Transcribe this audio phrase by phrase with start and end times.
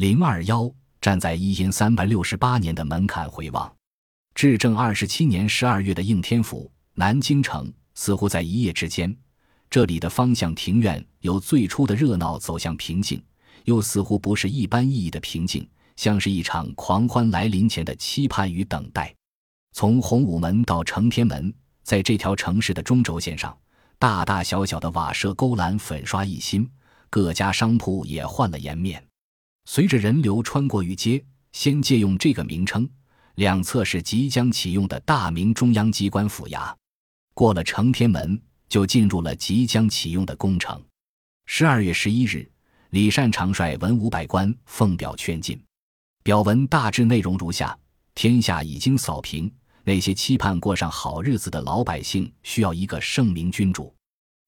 [0.00, 3.70] 零二幺站在一阴三百六十八年的门槛回望，
[4.34, 9.14] 至正二十七年十二月的应天府南京城，似乎在一夜之间，
[9.68, 13.22] 这里的方向庭院由最初的热闹走向平静，
[13.64, 19.14] 又似乎不是一般意义的平静，像是一场狂欢来临前的期盼与等待。
[19.74, 23.54] 从洪武门到承天门，在这条城市的中轴线上，
[23.98, 26.66] 大大小小的瓦舍勾栏粉刷一新，
[27.10, 29.04] 各家商铺也换了颜面。
[29.72, 32.90] 随着人流穿过御街，先借用这个名称，
[33.36, 36.74] 两侧是即将启用的大明中央机关府衙。
[37.34, 40.82] 过了承天门，就进入了即将启用的宫城。
[41.46, 42.50] 十二月十一日，
[42.90, 45.62] 李善长率文武百官奉表劝进，
[46.24, 47.78] 表文大致内容如下：
[48.16, 49.48] 天下已经扫平。
[49.84, 53.94] 那些期盼过上好日子的老百姓需要一个圣明君主，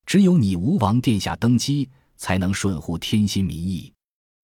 [0.04, 3.92] 只有你吴王殿下登基，才能顺乎天心民意。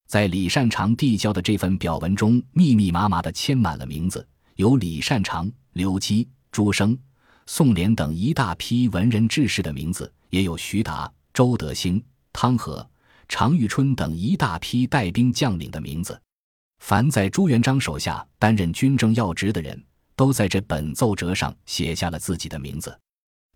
[0.08, 4.26] 在李善长递交的这份表文中，密密麻麻地签满了名字，
[4.56, 6.98] 有李善长、刘基、朱升、
[7.46, 12.84] 宋濂等一大批文人志士的名字，也有徐达、周德兴、汤和、
[13.28, 16.20] 常遇春等一大批带兵将领的名字。
[16.80, 19.80] 凡在朱元璋手下担任军政要职的人。
[20.18, 22.98] 都在这本奏折上写下了自己的名字。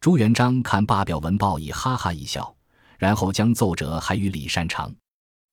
[0.00, 2.54] 朱元璋看罢表文报，已哈哈一笑，
[2.98, 4.94] 然后将奏折还与李善长。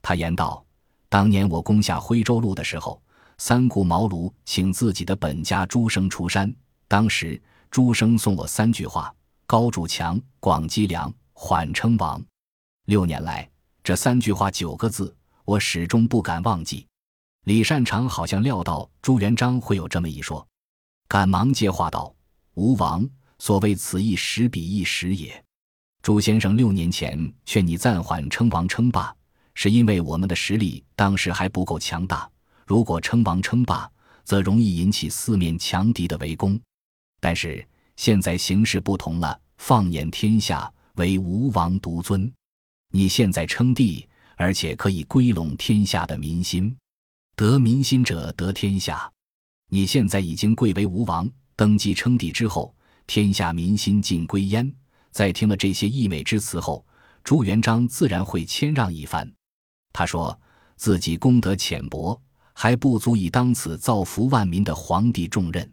[0.04, 0.64] 他言道
[1.10, 3.02] ：“当年我攻下徽州路的时候，
[3.40, 6.54] 三顾茅庐，请自己的本家朱生出山。
[6.88, 9.14] 当时朱生送我三句话：
[9.48, 12.24] 高筑墙，广积粮，缓称王。
[12.86, 13.50] 六年来，
[13.84, 15.16] 这三句话九个字，
[15.46, 16.86] 我始终不敢忘记。”
[17.46, 20.46] 李善长好像料到朱元璋会有这么一说。
[21.08, 22.14] 赶忙接话道
[22.54, 23.08] ：“吴王
[23.40, 25.44] 所谓此一时彼一时也。
[26.04, 29.16] 朱先生六年前劝你暂缓称王称霸，
[29.62, 32.32] 是因为我们的实力当时还不够强大。
[32.66, 33.92] 如果称王称霸，
[34.24, 36.58] 则容易引起四面强敌的围攻。
[37.20, 42.32] 但是现在形势不同了，放眼天下，唯吴王独尊。
[42.94, 46.74] 你现在称帝，而且可以归拢天下的民心，
[47.36, 49.12] 得民心者得天下。”
[49.68, 52.74] 你现在已经贵为吴王，登基称帝之后，
[53.08, 54.74] 天下民心尽归焉。
[55.12, 56.86] 在听了这些溢美之词后，
[57.26, 59.30] 朱元璋自然会谦让一番。
[59.92, 60.38] 他说
[60.76, 62.20] 自己功德浅薄，
[62.54, 65.70] 还不足以当此造福万民的皇帝重任。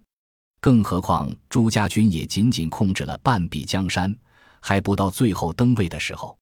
[0.61, 4.17] 更何况朱家军也仅仅控制了半壁江山，
[4.61, 6.37] 还不到最后登位的时候。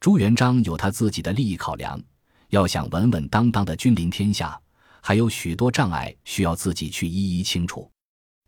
[0.00, 2.00] 朱元璋有他自己的利益考量，
[2.48, 4.58] 要想稳稳当当的君临天下。
[5.02, 7.90] 还有许多障碍需要自己去一一清除，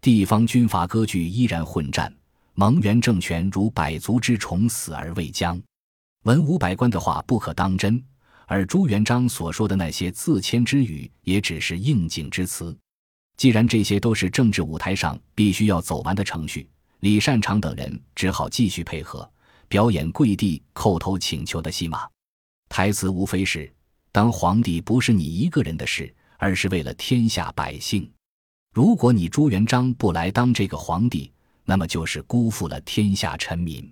[0.00, 2.14] 地方军阀割据依然混战，
[2.54, 5.58] 蒙元政权如百足之虫，死而未僵。
[6.24, 8.02] 文武百官的话不可当真，
[8.52, 12.76] 而朱元璋所说的那些自谦之语也只是应景之词。
[13.38, 16.68] 既然这些都是政治舞台上必须要走完的程序，
[17.00, 19.26] 李善长等人只好继续配合，
[19.68, 22.06] 表演跪地叩头请求的戏码。
[22.68, 23.72] 台词无非是：
[24.12, 26.14] 当皇帝不是你一个人的事。
[26.42, 28.10] 而是为了天下百姓。
[28.74, 31.32] 如果你朱元璋不来当这个皇帝，
[31.64, 33.88] 那么就是辜负了天下臣民。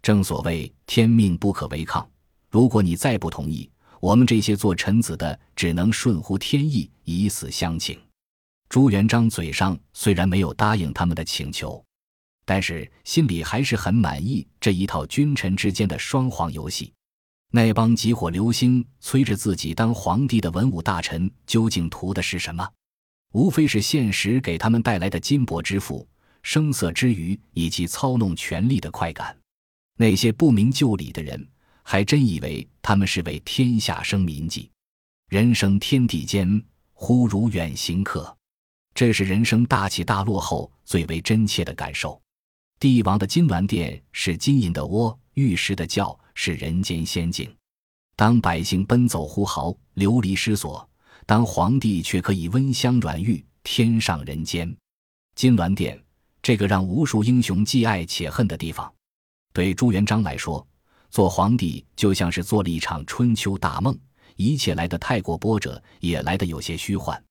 [0.00, 2.08] 正所谓天命不可违抗。
[2.48, 3.70] 如果你再不同意，
[4.02, 7.96] 我们这些做臣子的只能顺乎天意，以死相请。
[8.68, 11.80] 朱元璋嘴上虽然没有答应他们的请求，
[12.44, 16.92] 但是心里还是很满意这一套君臣之间的双簧游戏。
[17.52, 22.68] 那帮急火流星催着自己当皇帝的文武大臣，究竟图的是什么？
[23.34, 26.04] 无非是现实给他们带来的金帛之富、
[26.42, 29.38] 声色之余，以及操弄权力的快感。
[29.96, 31.46] 那些不明就里的人，
[31.82, 34.70] 还真以为他们是为天下生民计。
[35.28, 36.62] 人生天地间，
[36.92, 38.36] 忽如远行客。
[38.94, 42.20] 这是人生大起大落后最为真切的感受。
[42.78, 46.18] 帝王的金銮殿是金银的窝，玉石的窖。
[46.34, 47.54] 是人间仙境，
[48.16, 50.88] 当百姓奔走呼号、流离失所，
[51.26, 54.74] 当皇帝却可以温香软玉、天上人间。
[55.34, 56.02] 金銮殿
[56.40, 58.90] 这个让无数英雄既爱且恨的地方，
[59.52, 60.66] 对朱元璋来说，
[61.12, 63.96] 做皇帝就像是做了一场春秋大梦，
[64.34, 67.22] 一切来得太过波折，也来得有些虚幻。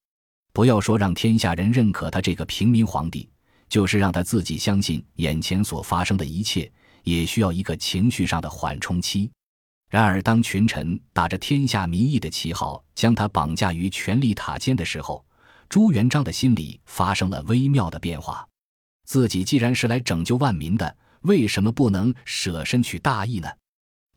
[0.53, 3.27] 不要说让天下人认可他这个平民皇帝，
[3.67, 6.71] 就是让他自己相信眼前所发生的一切。
[7.03, 9.27] 也需要一个情绪上的缓冲期。
[9.89, 15.25] 然而，当群臣打着天下民意的旗号将他绑架于权力塔尖的时候，
[15.67, 18.47] 朱元璋的心里发生了微妙的变化。
[19.05, 23.49] 自己既然是来拯救万民的，为什么不能舍身取大义呢？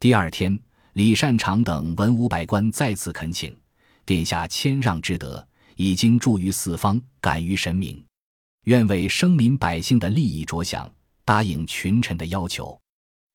[0.05, 0.61] 第二天，
[0.93, 3.57] 李善长等文武百官再次恳请，
[4.05, 5.43] 殿下谦让之德，
[5.77, 8.05] 已经著于四方，感于神明，
[8.65, 10.93] 愿为生民百姓的利益着想，
[11.25, 12.79] 答应群臣的要求。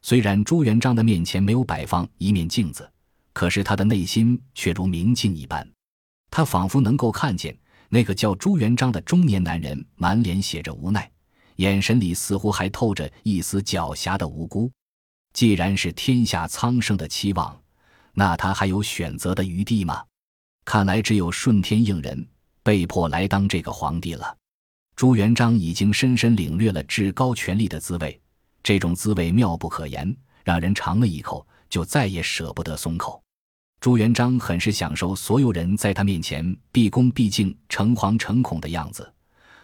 [0.03, 2.87] 虽然朱元璋的面前没有摆放一面镜子，
[3.33, 5.67] 可是他的内心却如明镜一般。
[6.29, 7.57] 他仿佛能够看见
[7.89, 11.09] 那个叫朱元璋的中年男人，满脸写着无奈，
[11.55, 14.71] 眼神里似乎还透着一丝狡黠的无辜。
[15.33, 17.57] 既然是天下苍生的期望，
[18.13, 20.03] 那他还有选择的余地吗？
[20.65, 22.27] 看来只有顺天应人，
[22.63, 24.35] 被迫来当这个皇帝了。
[24.95, 28.19] 朱元璋已经深深领略了至高权力的滋味。
[28.61, 33.23] 这种滋味妙不可言，让人尝了一口就再也舍不得松口。
[33.79, 39.09] 朱元璋很是享受所有人在他面前毕恭毕敬、诚惶诚恐的样子，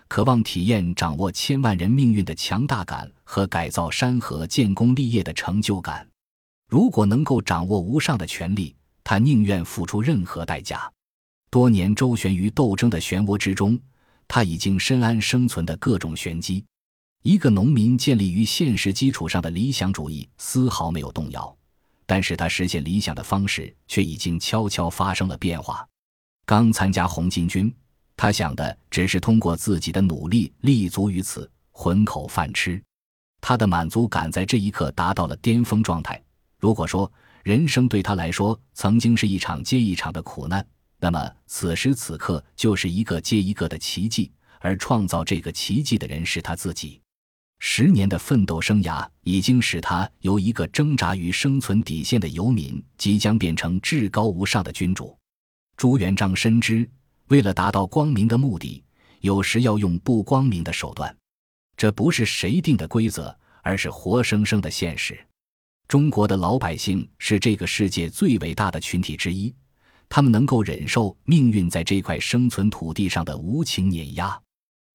[0.07, 6.07] 渴望体验掌握千万人命运的强大感和改造山河、建功立业的成就感。
[6.69, 10.91] 如果能够掌握无上的权力，他宁愿付出任何代价。
[11.49, 13.79] 多年周旋于斗争的漩涡之中，
[14.27, 16.63] 他已经深谙生存的各种玄机。
[17.23, 21.55] 一个农民建立于现实基础上的理想主义丝毫没有动摇，
[22.05, 25.87] 但是他实现理想的方式却已经悄悄发生了变化。
[26.45, 27.73] 刚参加红巾军，
[28.17, 32.81] 他想的只是通过自己的努力立足于此，混口饭吃。
[33.41, 36.21] 他的满足感在这一刻达到了巅峰状态。
[36.59, 37.11] 如果说
[37.43, 40.65] 人生对他来说曾经是一场接一场的苦难，
[40.99, 46.99] 那么此时此刻就是一个接一个的奇迹，而创造这个奇迹的人是他自己。
[47.59, 55.15] 十年的奋斗生涯已经使他由一个挣扎于生存底线的游民，即将变成至高无上的君主。
[55.77, 56.89] 朱元璋深知，
[57.27, 58.83] 为了达到光明的目的，
[59.21, 61.15] 有时要用不光明的手段。
[61.77, 65.19] 这不是谁定的规则，而是活生生的现实。
[65.87, 69.53] 中国的老百姓是这个世界最伟大的群体之一，
[70.07, 74.39] 他们能够忍受命运在这块生存土地上的无情碾压。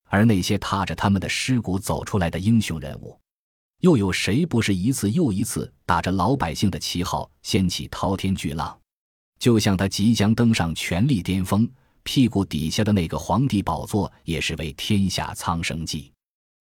[0.08, 3.16] 而那些踏着他们的尸骨走出来的英雄人物，
[3.80, 8.76] 又有谁不是一次又一次打着老百姓的旗号掀起滔天巨浪？
[9.38, 11.70] 就像他即将登上权力巅峰，
[12.02, 16.12] 屁股底下的那个皇帝宝座也是为天下苍生计。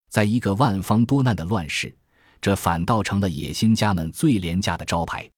[0.10, 1.96] 在一个万方多难的乱世，
[2.42, 5.30] 这反倒成了野心家们最廉价的招牌。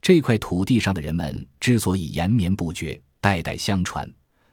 [0.00, 4.08] 这块土地上的人们之所以延绵不绝、代代相传，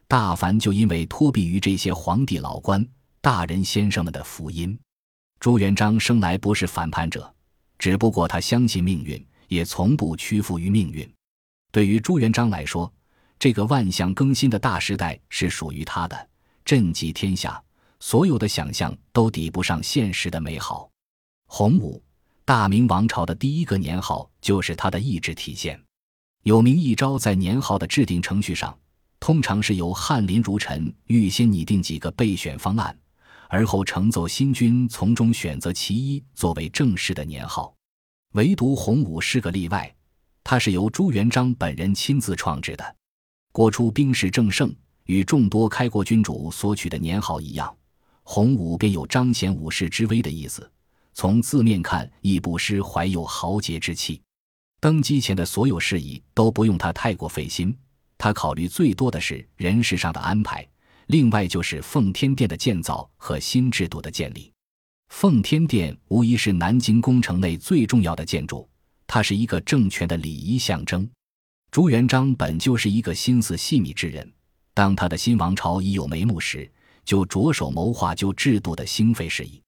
[0.07, 2.85] 大凡就因为托庇于这些皇帝老官。
[3.21, 4.79] 大人先生们的福音，
[5.39, 7.33] 朱元璋生来不是反叛者，
[7.77, 11.07] 只不过他相信命运，也从不屈服于命运。
[11.71, 12.91] 对于朱元璋来说，
[13.39, 16.29] 这个万象更新的大时代是属于他的，
[16.65, 17.63] 震极天下，
[18.01, 20.91] 所有的想象都抵不上现实的美好。
[21.47, 22.03] 洪武，
[22.43, 25.81] 大明王朝的第一个年号，就是他的意志体现。
[26.43, 28.77] 有名一招，在年号的制定程序上，
[29.21, 32.93] 通常是由翰林儒臣预先拟定几个备选方案。
[33.47, 37.73] 而后呈奏新君，从中选择其一作为正式的年号。
[38.33, 39.95] 唯独洪武是个例外，
[40.43, 42.95] 他是由朱元璋本人亲自创制的。
[43.51, 44.73] 国初兵势正盛，
[45.05, 47.75] 与众多开国君主所取的年号一样，
[48.23, 50.69] 洪武便有彰显武士之威的意思。
[51.13, 54.21] 从字面看，亦不失怀有豪杰之气。
[54.79, 57.75] 登基前的所有事宜都不用他太过费心，
[58.17, 60.65] 他考虑最多的是人事上的安排。
[61.07, 64.53] 另外就是奉天殿的建造和新制度的建立。
[65.09, 68.69] 奉天殿无疑是南京宫城内最重要的建筑，
[69.07, 71.09] 它是一个政权的礼仪象征。
[71.71, 74.27] 朱元璋本就是一个心思细密之人，
[74.73, 76.69] 当他的新王朝已有眉目时，
[77.05, 79.61] 就着手谋划旧制度的兴废事宜。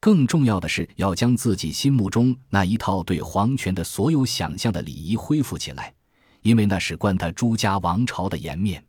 [0.00, 5.94] 更重要的是，要将自己心目中那一套对皇权的所有想象的礼仪恢复起来，
[6.42, 8.84] 因为那是关他朱家王朝的颜面。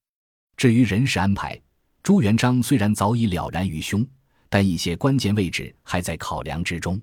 [0.55, 1.59] 至于人事安排，
[2.01, 4.05] 朱元璋虽然早已了然于胸，
[4.49, 6.99] 但一些关键位置还在考量之中。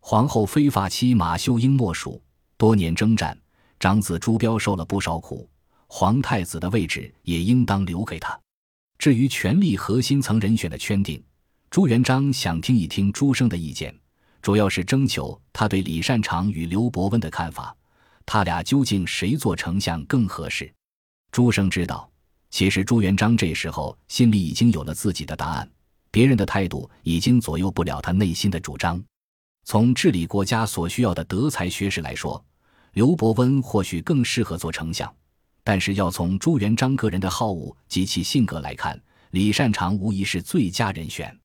[0.00, 2.22] 皇后非发妻马秀英莫属，
[2.56, 3.38] 多年征战，
[3.78, 5.48] 长子朱标受了不少苦，
[5.86, 8.38] 皇太子的位置也应当留给他。
[8.98, 11.22] 至于权力核心层人选的圈定，
[11.70, 13.94] 朱元璋想听一听朱生的意见，
[14.40, 17.76] 主要是征求他对李善长与刘伯温的看法，
[18.24, 20.72] 他俩究竟谁做丞相更合适？
[21.30, 22.10] 朱生知道。
[22.48, 25.70] 其实朱元璋这时候心里已经有了自己的答案，
[26.10, 29.02] 别人的态度已经左右不了他内心的主张。
[29.64, 32.42] 从治理国家所需要的德才学识来说，
[32.96, 35.14] 刘伯温或许更适合做丞相，
[35.62, 38.98] 但是要从朱元璋个人的好恶及其性格来看，
[39.32, 41.38] 李善长无疑是最佳人选。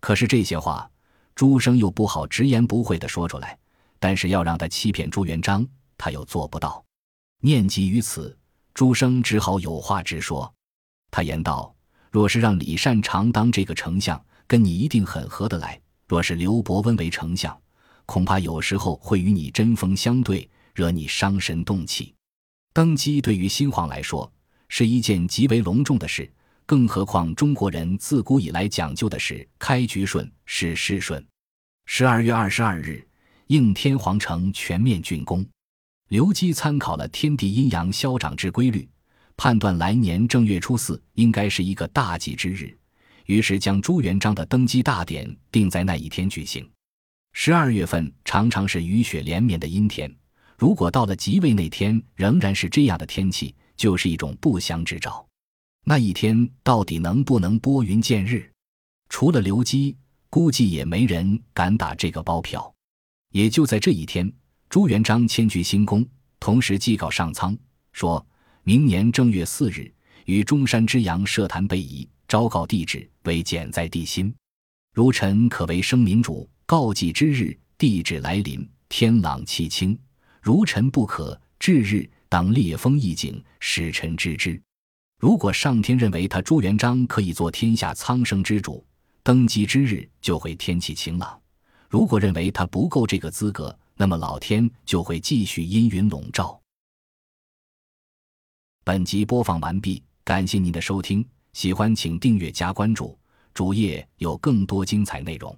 [0.00, 0.90] 可是这些话，
[1.36, 3.56] 朱生又不好直言不讳地说出来，
[4.00, 5.64] 但是要让他欺骗朱元璋，
[5.96, 6.84] 他又做不到。
[7.42, 8.36] 念及于此。
[8.74, 10.52] 朱生只好有话直说。
[11.12, 11.72] 他言道
[12.10, 15.78] ：“若是让李善长当这个丞相，跟你一定很合得来；
[16.08, 17.56] 若是刘伯温为丞相，
[18.04, 20.48] 恐怕有时候会与你针锋相对，
[20.78, 22.14] 惹你伤神动气。
[22.72, 24.32] 登基对于新皇来说
[24.68, 26.30] 是一件极为隆重的事，
[26.64, 31.26] 更何况中国人自古以来讲究的是开局顺，事事顺。
[31.86, 33.04] 十二月二十二日，
[33.48, 35.44] 应天皇城全面竣工。
[36.10, 38.88] 刘基参考了天地阴阳消长之规律。”
[39.36, 42.76] 判断来年正月初四应该是一个大吉之日，
[43.26, 46.68] 于是将朱元璋的登基大典定在那一天举行。
[47.32, 50.12] 十二月份常常是雨雪连绵的阴天，
[50.58, 55.24] 如果到了即位那天仍然是这样的天气，就是一种不祥之兆。
[55.84, 58.50] 那一天到底能不能拨云见日？
[59.08, 59.96] 除了刘基，
[60.28, 62.74] 估计也没人敢打这个包票。
[63.30, 64.30] 也就在这一天，
[64.68, 66.04] 朱元璋迁居新宫，
[66.40, 67.56] 同时寄告上苍
[67.92, 68.26] 说。
[68.64, 69.90] 明年正月四日，
[70.26, 74.34] 于中山之阳设坛备仪，昭告帝旨为简在帝心。
[74.92, 79.98] 如臣可为生民主，告祭之日，帝旨来临，天朗气清。
[80.40, 84.60] 如臣不可，至日当烈风一景，使臣知之。
[85.18, 88.84] 如果上天认为他朱元璋可以做天下苍生之主，
[89.22, 91.38] 登基之日就会天气晴朗；
[91.88, 96.60] 如果认为他不够这个资格，那么老天就会继续阴云笼罩。
[98.84, 103.18] 本集播放完毕，感谢您的收听，喜欢请订阅加关注，
[103.52, 105.54] 主页有更多精彩内容。